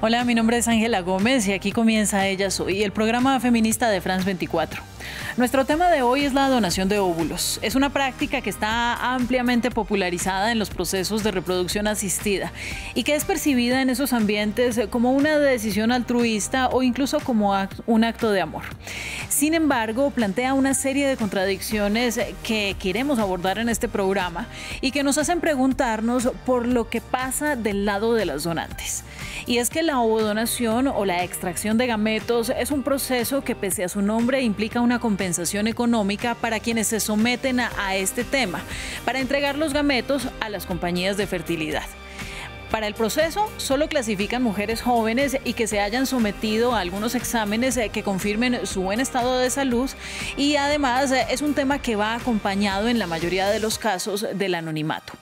[0.00, 4.00] Hola, mi nombre es Ángela Gómez y aquí comienza Ella Soy, el programa feminista de
[4.00, 4.80] France 24.
[5.36, 7.58] Nuestro tema de hoy es la donación de óvulos.
[7.62, 12.52] Es una práctica que está ampliamente popularizada en los procesos de reproducción asistida
[12.94, 17.52] y que es percibida en esos ambientes como una decisión altruista o incluso como
[17.86, 18.62] un acto de amor.
[19.28, 24.46] Sin embargo, plantea una serie de contradicciones que queremos abordar en este programa
[24.80, 29.02] y que nos hacen preguntarnos por lo que pasa del lado de las donantes.
[29.46, 33.84] Y es que la ovodonación o la extracción de gametos es un proceso que pese
[33.84, 38.60] a su nombre implica una compensación económica para quienes se someten a, a este tema,
[39.06, 41.84] para entregar los gametos a las compañías de fertilidad.
[42.70, 47.74] Para el proceso solo clasifican mujeres jóvenes y que se hayan sometido a algunos exámenes
[47.78, 49.88] eh, que confirmen su buen estado de salud
[50.36, 54.26] y además eh, es un tema que va acompañado en la mayoría de los casos
[54.34, 55.14] del anonimato.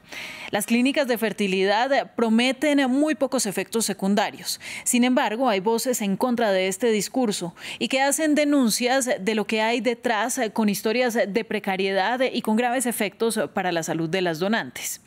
[0.51, 4.61] Las clínicas de fertilidad prometen muy pocos efectos secundarios.
[4.85, 9.47] Sin embargo, hay voces en contra de este discurso y que hacen denuncias de lo
[9.47, 14.23] que hay detrás con historias de precariedad y con graves efectos para la salud de
[14.23, 15.01] las donantes.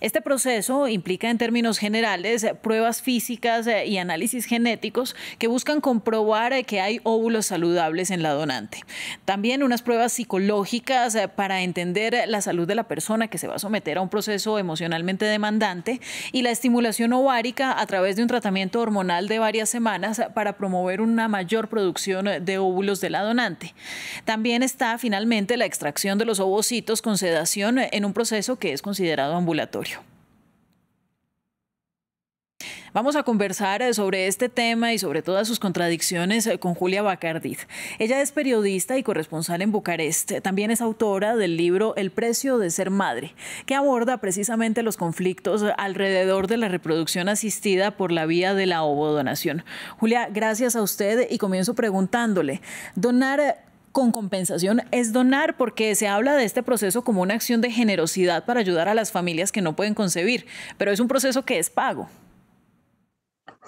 [0.00, 6.80] Este proceso implica en términos generales pruebas físicas y análisis genéticos que buscan comprobar que
[6.80, 8.82] hay óvulos saludables en la donante.
[9.24, 13.58] También unas pruebas psicológicas para entender la salud de la persona que se va a
[13.58, 16.00] someter a un proceso emocional demandante
[16.32, 21.00] y la estimulación ovárica a través de un tratamiento hormonal de varias semanas para promover
[21.00, 23.74] una mayor producción de óvulos de la donante.
[24.24, 28.82] También está finalmente la extracción de los ovocitos con sedación en un proceso que es
[28.82, 30.15] considerado ambulatorio.
[32.96, 37.02] Vamos a conversar eh, sobre este tema y sobre todas sus contradicciones eh, con Julia
[37.02, 37.58] Bacardit.
[37.98, 40.40] Ella es periodista y corresponsal en Bucarest.
[40.40, 43.34] También es autora del libro El precio de ser madre,
[43.66, 48.82] que aborda precisamente los conflictos alrededor de la reproducción asistida por la vía de la
[48.82, 49.62] ovodonación.
[49.98, 52.62] Julia, gracias a usted y comienzo preguntándole,
[52.94, 57.70] ¿donar con compensación es donar porque se habla de este proceso como una acción de
[57.70, 60.46] generosidad para ayudar a las familias que no pueden concebir,
[60.78, 62.08] pero es un proceso que es pago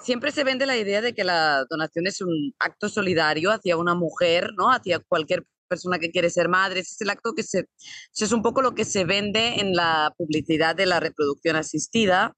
[0.01, 3.95] siempre se vende la idea de que la donación es un acto solidario hacia una
[3.95, 4.71] mujer, ¿no?
[4.71, 6.81] Hacia cualquier persona que quiere ser madre.
[6.81, 7.69] Es el acto que se,
[8.17, 12.35] es un poco lo que se vende en la publicidad de la reproducción asistida.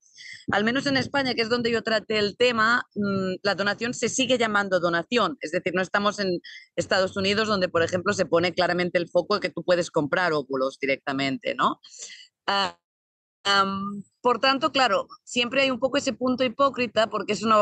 [0.52, 4.10] Al menos en España, que es donde yo traté el tema, mm, la donación se
[4.10, 5.38] sigue llamando donación.
[5.40, 6.40] Es decir, no estamos en
[6.76, 10.34] Estados Unidos, donde, por ejemplo, se pone claramente el foco de que tú puedes comprar
[10.34, 11.80] óvulos directamente, ¿no?
[14.22, 17.58] Por tanto, claro, siempre hay un poco ese punto hipócrita porque es una,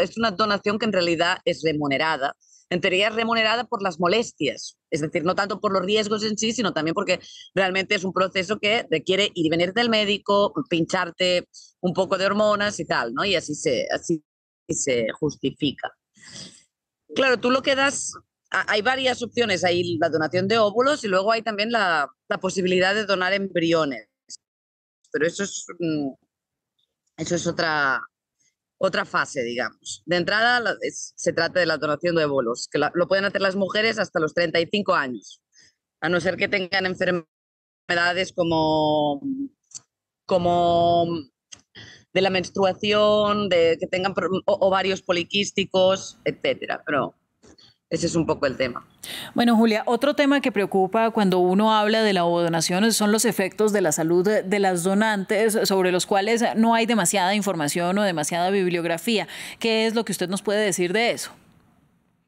[0.00, 2.36] es una donación que en realidad es remunerada.
[2.68, 6.36] En teoría es remunerada por las molestias, es decir, no tanto por los riesgos en
[6.36, 7.20] sí, sino también porque
[7.54, 11.48] realmente es un proceso que requiere ir y venir del médico, pincharte
[11.80, 13.24] un poco de hormonas y tal, ¿no?
[13.24, 14.22] Y así se, así
[14.68, 15.92] se justifica.
[17.14, 18.14] Claro, tú lo que das,
[18.50, 22.96] hay varias opciones, hay la donación de óvulos y luego hay también la, la posibilidad
[22.96, 24.08] de donar embriones
[25.12, 26.12] pero eso es, mm,
[27.18, 28.00] eso es otra,
[28.78, 30.02] otra fase, digamos.
[30.06, 33.98] De entrada se trata de la donación de óvulos, que lo pueden hacer las mujeres
[33.98, 35.40] hasta los 35 años,
[36.00, 39.20] a no ser que tengan enfermedades como,
[40.26, 41.06] como
[42.12, 44.14] de la menstruación, de que tengan
[44.46, 46.82] ovarios poliquísticos, etcétera.
[46.86, 47.14] Pero
[47.88, 48.84] ese es un poco el tema.
[49.34, 53.72] Bueno, Julia, otro tema que preocupa cuando uno habla de la donación son los efectos
[53.72, 58.50] de la salud de las donantes, sobre los cuales no hay demasiada información o demasiada
[58.50, 59.28] bibliografía.
[59.60, 61.30] ¿Qué es lo que usted nos puede decir de eso?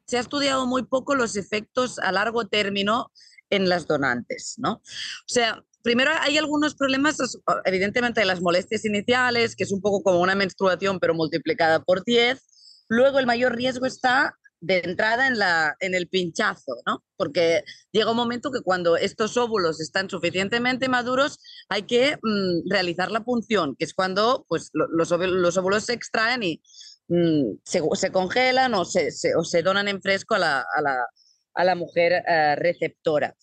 [0.05, 3.11] Se ha estudiado muy poco los efectos a largo término
[3.49, 4.73] en las donantes, ¿no?
[4.73, 4.81] O
[5.27, 7.17] sea, primero hay algunos problemas,
[7.65, 12.03] evidentemente, de las molestias iniciales, que es un poco como una menstruación, pero multiplicada por
[12.05, 12.85] 10.
[12.87, 17.03] Luego el mayor riesgo está de entrada en, la, en el pinchazo, ¿no?
[17.15, 21.39] Porque llega un momento que cuando estos óvulos están suficientemente maduros
[21.69, 26.61] hay que mm, realizar la punción, que es cuando pues, los, óvulos, se extraen y
[27.07, 31.05] mm, se, congelan o se, se, donan en fresco a la, a la,
[31.53, 33.35] a la mujer eh, receptora.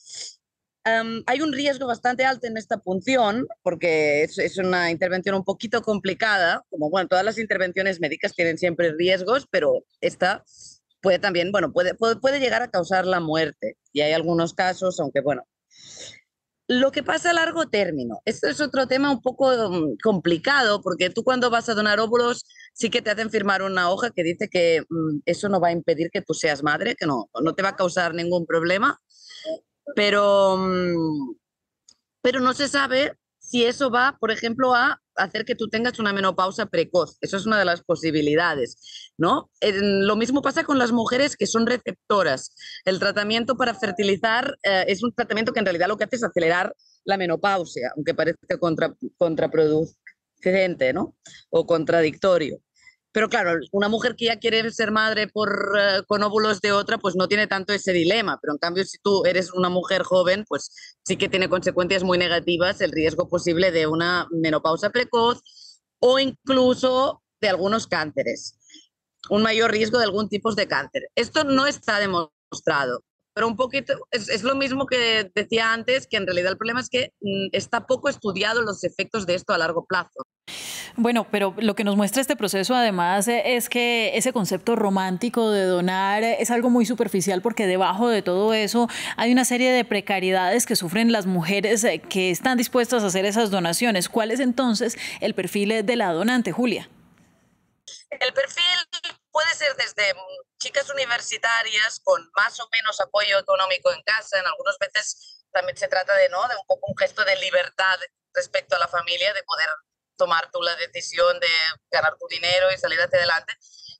[0.84, 5.80] hay un riesgo bastante alto en esta punción porque es, es, una intervención un poquito
[5.80, 10.44] complicada, como bueno, todas las intervenciones médicas tienen siempre riesgos, pero esta
[11.06, 13.76] puede también, bueno, puede, puede, llegar a causar la muerte.
[13.92, 15.44] Y hay algunos casos, aunque bueno.
[16.66, 21.10] Lo que pasa a largo término, esto es otro tema un poco mm, complicado, porque
[21.10, 22.44] tú cuando vas a donar óvulos
[22.74, 25.72] sí que te hacen firmar una hoja que dice que mm, eso no va a
[25.72, 29.00] impedir que tú seas madre, que no, no te va a causar ningún problema,
[29.94, 31.36] pero, mm,
[32.20, 36.12] pero no se sabe si eso va, por ejemplo, a hacer que tú tengas una
[36.12, 37.16] menopausa precoz.
[37.20, 39.50] Eso es una de las posibilidades, ¿no?
[39.60, 42.54] lo mismo pasa con las mujeres que son receptoras.
[42.84, 46.24] El tratamiento para fertilizar eh, es un tratamiento que en realidad lo que hace es
[46.24, 46.74] acelerar
[47.04, 51.14] la menopausia, aunque parezca contra, contraproducente, ¿no?
[51.50, 52.60] O contradictorio.
[53.16, 56.98] Pero claro, una mujer que ya quiere ser madre por, eh, con óvulos de otra,
[56.98, 58.38] pues no tiene tanto ese dilema.
[58.42, 60.70] Pero en cambio, si tú eres una mujer joven, pues
[61.02, 65.40] sí que tiene consecuencias muy negativas el riesgo posible de una menopausa precoz
[65.98, 68.55] o incluso de algunos cánceres.
[69.30, 71.08] Un mayor riesgo de algún tipo de cáncer.
[71.14, 73.02] Esto no está demostrado.
[73.34, 76.80] Pero un poquito, es, es, lo mismo que decía antes, que en realidad el problema
[76.80, 80.22] es que mm, está poco estudiado los efectos de esto a largo plazo.
[80.98, 85.50] Bueno, pero lo que nos muestra este proceso además eh, es que ese concepto romántico
[85.50, 88.88] de donar es algo muy superficial porque debajo de todo eso
[89.18, 93.26] hay una serie de precariedades que sufren las mujeres eh, que están dispuestas a hacer
[93.26, 94.08] esas donaciones.
[94.08, 96.88] ¿Cuál es entonces el perfil de la donante, Julia?
[98.10, 98.64] El perfil
[99.36, 100.14] puede ser desde
[100.58, 105.88] chicas universitarias con más o menos apoyo económico en casa, en algunas veces también se
[105.88, 106.40] trata de, ¿no?
[106.48, 107.98] de un poco un gesto de libertad
[108.32, 109.68] respecto a la familia, de poder
[110.16, 111.48] tomar tú la decisión de
[111.90, 113.52] ganar tu dinero y salir hacia adelante.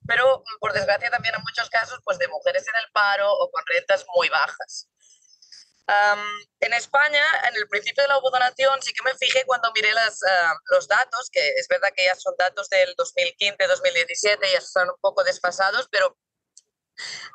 [0.07, 3.51] Pero mm, por desgracia también en muchos casos pues de mujeres en el paro o
[3.51, 4.89] con rentas muy bajas.
[6.59, 10.19] En España, en el principio de la ovodonación, sí que me fijé cuando miré las,
[10.23, 14.99] ah, los datos, que es verdad que ya son datos del 2015-2017, ya están un
[14.99, 16.17] poco desfasados, pero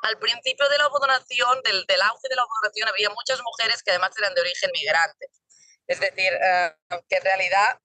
[0.03, 3.91] al principio de la ovodonación, del, del auge de la ovodonación, había muchas mujeres que
[3.91, 5.27] además eran de origen migrante.
[5.87, 6.75] Es decir, ah,
[7.09, 7.79] que en realidad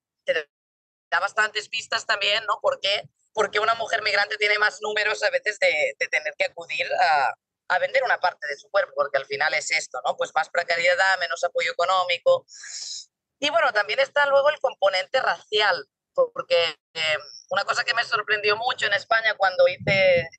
[1.09, 2.59] da bastantes pistas también, ¿no?
[2.61, 3.03] ¿Por qué?
[3.33, 7.33] Porque una mujer migrante tiene más números a veces de, tener que acudir a,
[7.69, 10.15] a, vender una parte de su cuerpo, porque al final es esto, ¿no?
[10.17, 12.45] Pues más precariedad, menos apoyo económico.
[13.39, 17.17] Y bueno, también está luego el componente racial, porque eh,
[17.49, 20.29] una cosa que me sorprendió mucho en España cuando hice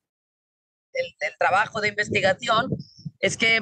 [0.92, 2.70] el, el trabajo de investigación
[3.20, 3.60] es que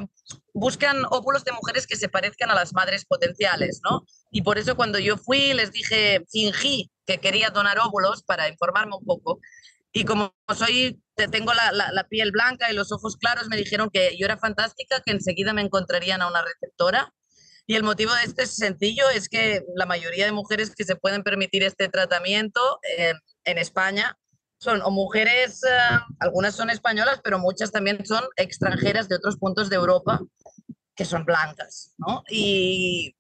[0.55, 4.05] buscan óvulos de mujeres que se parezcan a las madres potenciales, ¿no?
[4.31, 8.97] Y por eso cuando yo fui les dije, fingí que quería donar óvulos para informarme
[8.97, 9.41] un poco.
[9.93, 14.17] Y como soy, tengo la, la, piel blanca y los ojos claros, me dijeron que
[14.19, 17.13] yo era fantástica, que enseguida me encontrarían a una receptora.
[17.67, 20.97] Y el motivo de este es sencillo, es que la mayoría de mujeres que se
[20.97, 22.61] pueden permitir este tratamiento
[23.45, 24.17] en España
[24.59, 29.71] son o mujeres, eh, algunas son españolas, pero muchas también son extranjeras de otros puntos
[29.71, 30.21] de Europa
[30.95, 32.25] que son blancas, ¿no?
[32.29, 33.15] Y,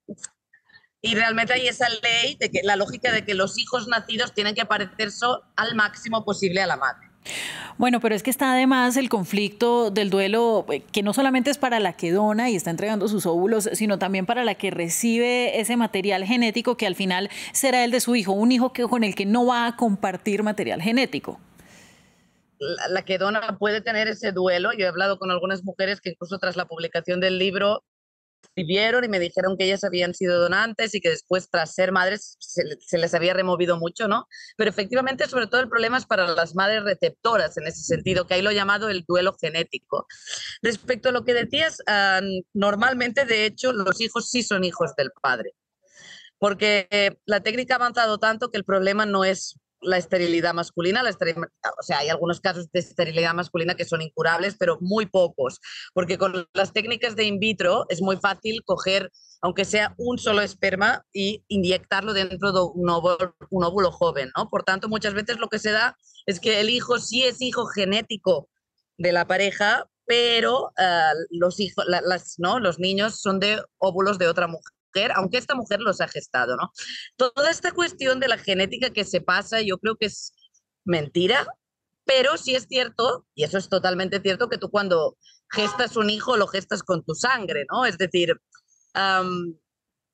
[1.00, 4.54] y realmente hay esa ley de que la lógica de que los hijos nacidos tienen
[4.54, 7.08] que parecerse al máximo posible a la madre.
[7.76, 11.58] Bueno, pero es que está además el conflicto del duelo, eh, que no solamente es
[11.58, 15.60] para la que dona y está entregando sus óvulos, sino también para la que recibe
[15.60, 19.04] ese material genético que al final será el de su hijo, un hijo que, con
[19.04, 21.38] el que no va a compartir material genético.
[22.88, 24.72] la que dona puede tener ese duelo.
[24.72, 27.84] Yo he hablado con algunas mujeres que incluso tras la publicación del libro
[28.58, 32.37] vivieron y me dijeron que ellas habían sido donantes y que después tras ser madres
[32.40, 34.26] se, les había removido mucho, ¿no?
[34.56, 38.34] Pero efectivamente, sobre todo el problema es para las madres receptoras en ese sentido, que
[38.34, 40.06] ahí lo llamado el duelo genético.
[40.62, 42.20] Respecto a lo que decías, ah,
[42.53, 45.55] normalmente, de hecho, los hijos sí son hijos del padre,
[46.39, 51.03] porque eh, la técnica ha avanzado tanto que el problema no es la esterilidad masculina.
[51.03, 55.61] La o sea, hay algunos casos de esterilidad masculina que son incurables, pero muy pocos,
[55.94, 60.43] porque con las técnicas de in vitro es muy fácil coger, aunque sea un solo
[60.43, 64.49] esperma, y inyectarlo dentro de un óvulo, joven, ¿no?
[64.49, 67.67] Por tanto, muchas veces lo que se da es que el hijo sí es hijo
[67.67, 68.49] genético
[68.97, 71.85] de la pareja, pero ah, los, hijos,
[72.39, 72.58] ¿no?
[72.58, 74.78] los niños son de óvulos de otra mujer
[75.14, 76.72] aunque esta mujer los ha gestado, ¿no?
[77.16, 80.34] Toda esta cuestión de la genética que se pasa, yo creo que es
[80.84, 81.46] mentira,
[82.04, 85.16] pero sí es cierto, y eso es totalmente cierto, que tú cuando
[85.50, 87.84] gestas un hijo lo gestas con tu sangre, ¿no?
[87.84, 88.34] Es decir,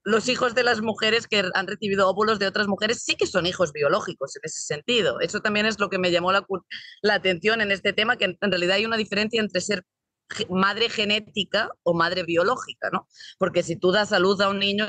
[0.05, 3.47] los hijos de las mujeres que han recibido óvulos de otras mujeres sí que son
[3.47, 5.21] hijos biológicos en ese sentido.
[5.21, 6.47] Eso también es lo que me llamó la,
[7.01, 9.85] la atención en este tema, que en realidad hay una diferencia entre ser
[10.51, 13.07] madre genética o madre biológica, ¿no?
[13.39, 14.87] Porque si tú das salud a un niño,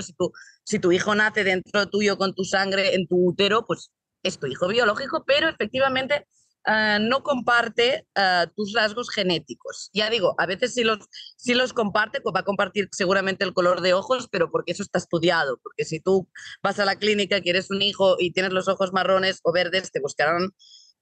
[0.63, 3.91] si tu, hijo nace dentro tuyo con tu sangre en tu útero, pues
[4.23, 6.25] es tu hijo biológico, pero efectivamente
[6.65, 9.89] ah, no comparte ah, tus rasgos genéticos.
[9.93, 10.99] Ya digo, a veces si los,
[11.45, 15.59] los comparte, va a compartir seguramente el color de ojos, pero porque eso está estudiado,
[15.61, 16.27] porque si tú
[16.63, 19.99] vas a la clínica, quieres un hijo y tienes los ojos marrones o verdes, te
[19.99, 20.49] buscarán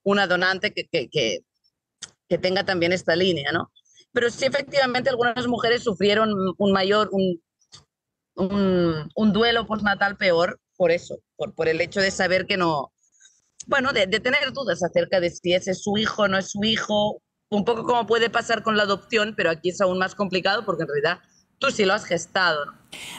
[0.03, 3.71] una donante que tenga también esta línea, ¿no?
[4.13, 7.41] Pero sí efectivamente algunas mujeres sufrieron un mayor, un,
[8.35, 12.93] un, duelo postnatal peor por eso, por, por el hecho de saber que no,
[13.67, 17.21] bueno, de, tener dudas acerca de si ese es su hijo no es su hijo,
[17.49, 20.83] un poco como puede pasar con la adopción, pero aquí es aún más complicado porque
[20.83, 21.19] en realidad
[21.59, 22.65] tú sí lo has gestado.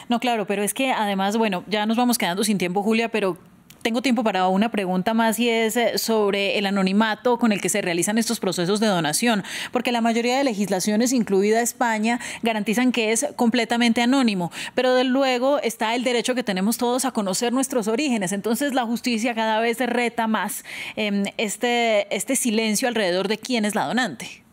[0.09, 3.37] no, claro, pero es que además, bueno, ya nos vamos quedando sin tiempo, Julia, pero
[3.85, 7.69] tengo tiempo para una pregunta más y es eh, sobre el anonimato con el que
[7.69, 13.11] se realizan estos procesos de donación, porque la mayoría de legislaciones, incluida España, garantizan que
[13.11, 17.87] es completamente anónimo, pero de luego está el derecho que tenemos todos a conocer nuestros
[17.87, 18.31] orígenes.
[18.31, 20.65] Entonces la justicia cada vez reta más
[20.95, 24.43] eh, este, este silencio alrededor de quién es la donante.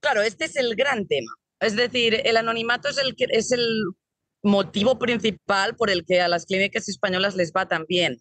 [0.00, 1.30] Claro, este es el gran tema.
[1.60, 3.68] Es decir, el anonimato es el, es el
[4.46, 8.18] motivo principal por el que a las clínicas españolas les va tan bien,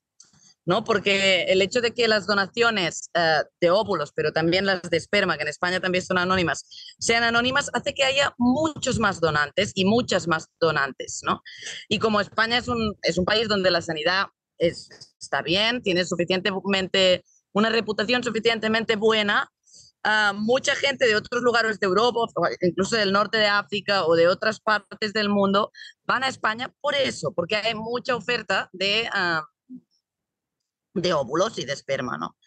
[0.66, 0.84] ¿no?
[0.84, 5.38] Porque el hecho de que las donaciones uh, de óvulos, pero también las de esperma,
[5.38, 6.66] que en España también son anónimas,
[7.00, 11.42] sean anónimas, hace que haya muchos más donantes y muchas más donantes, ¿no?
[11.88, 14.28] Y como España es un, es un país donde la sanidad
[14.58, 14.90] es,
[15.20, 19.50] está bien, tiene suficientemente, una reputación suficientemente buena,
[20.06, 22.20] Uh, mucha gente de otros lugares de Europa,
[22.62, 25.72] incluso del norte de África o de otras partes del mundo,
[26.04, 29.42] van a España por eso, porque hay mucha oferta de, uh,
[30.94, 32.38] de óvulos y de esperma, ¿no?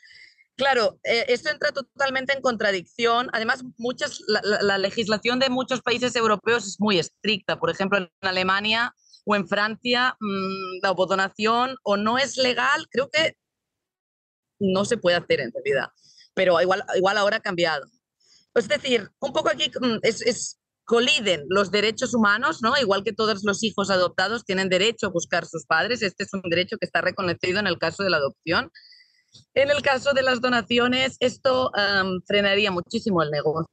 [0.55, 3.29] Claro, eh, esto entra totalmente en contradicción.
[3.33, 7.59] Además, muchas, la, la, la, legislación de muchos países europeos es muy estricta.
[7.59, 13.11] Por ejemplo, en Alemania o en Francia, mmm, la donación o no es legal, creo
[13.11, 13.37] que
[14.61, 15.91] no se puede hacer en realidad
[16.39, 17.85] pero igual, igual ahora ha cambiado.
[18.55, 22.79] Es decir, un poco aquí mm, es, es, coliden los derechos humanos, ¿no?
[22.79, 26.43] Igual que todos los hijos adoptados tienen derecho a buscar sus padres, este es un
[26.49, 28.71] derecho que está reconocido en el caso de la adopción.
[29.53, 33.67] En el caso de las donaciones, esto um, frenaría muchísimo el negocio.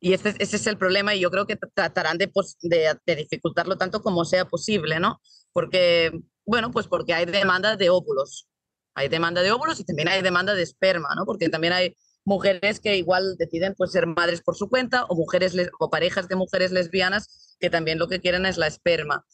[0.00, 2.32] Y este, ese es el problema y yo creo que tratarán de,
[2.62, 5.20] de, de, dificultarlo tanto como sea posible, ¿no?
[5.52, 6.10] Porque,
[6.44, 8.49] bueno, pues porque hay demanda de óvulos.
[8.94, 11.24] Hay demanda de óvulos y también hay demanda de esperma, ¿no?
[11.24, 15.54] Porque también hay mujeres que igual deciden pues, ser madres por su cuenta o, mujeres
[15.78, 19.24] o parejas de mujeres lesbianas que también lo que quieren es la esperma.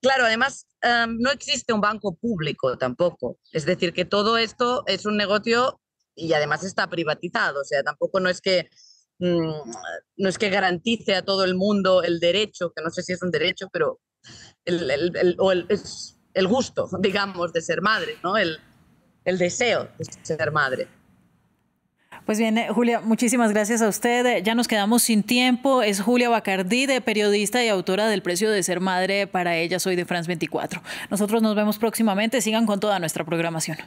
[0.00, 3.38] Claro, además um, no existe un banco público tampoco.
[3.52, 5.80] Es decir, que todo esto es un negocio
[6.14, 7.60] y además está privatizado.
[7.60, 8.68] O sea, tampoco no es que
[9.18, 9.52] mmm,
[10.16, 13.22] no es que garantice a todo el mundo el derecho, que no sé si es
[13.22, 14.00] un derecho, pero
[14.64, 18.36] el, el, el, o el gusto, digamos, de ser madre, ¿no?
[18.36, 18.58] El,
[19.28, 20.88] el deseo de ser madre.
[22.24, 24.42] Pues bien, Julia, muchísimas gracias a usted.
[24.42, 25.82] Ya nos quedamos sin tiempo.
[25.82, 29.78] Es Julia Bacardí, de periodista y autora del Precio de Ser Madre para ella.
[29.78, 30.82] Soy de France 24.
[31.10, 32.40] Nosotros nos vemos próximamente.
[32.40, 33.78] Sigan con toda nuestra programación.